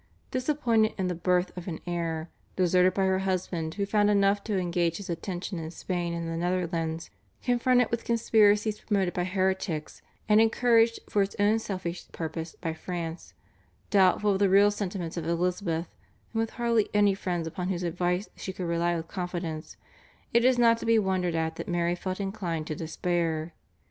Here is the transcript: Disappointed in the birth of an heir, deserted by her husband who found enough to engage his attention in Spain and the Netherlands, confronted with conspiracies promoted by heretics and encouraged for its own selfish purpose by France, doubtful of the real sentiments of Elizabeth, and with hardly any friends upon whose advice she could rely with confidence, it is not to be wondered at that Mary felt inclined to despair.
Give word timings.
Disappointed 0.31 0.95
in 0.97 1.09
the 1.09 1.13
birth 1.13 1.55
of 1.55 1.67
an 1.67 1.79
heir, 1.85 2.31
deserted 2.55 2.95
by 2.95 3.03
her 3.05 3.19
husband 3.19 3.75
who 3.75 3.85
found 3.85 4.09
enough 4.09 4.43
to 4.45 4.57
engage 4.57 4.97
his 4.97 5.11
attention 5.11 5.59
in 5.59 5.69
Spain 5.69 6.11
and 6.15 6.27
the 6.27 6.35
Netherlands, 6.37 7.11
confronted 7.43 7.91
with 7.91 8.03
conspiracies 8.03 8.79
promoted 8.79 9.13
by 9.13 9.25
heretics 9.25 10.01
and 10.27 10.41
encouraged 10.41 11.01
for 11.07 11.21
its 11.21 11.35
own 11.37 11.59
selfish 11.59 12.11
purpose 12.11 12.55
by 12.59 12.73
France, 12.73 13.35
doubtful 13.91 14.31
of 14.31 14.39
the 14.39 14.49
real 14.49 14.71
sentiments 14.71 15.17
of 15.17 15.27
Elizabeth, 15.27 15.93
and 16.33 16.39
with 16.39 16.49
hardly 16.53 16.89
any 16.95 17.13
friends 17.13 17.45
upon 17.45 17.69
whose 17.69 17.83
advice 17.83 18.27
she 18.35 18.51
could 18.51 18.65
rely 18.65 18.95
with 18.95 19.07
confidence, 19.07 19.77
it 20.33 20.43
is 20.43 20.57
not 20.57 20.79
to 20.79 20.85
be 20.87 20.97
wondered 20.97 21.35
at 21.35 21.57
that 21.57 21.67
Mary 21.69 21.93
felt 21.93 22.19
inclined 22.19 22.65
to 22.65 22.73
despair. 22.75 23.53